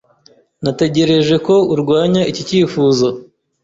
[0.63, 3.07] Natekereje ko urwanya iki cyifuzo.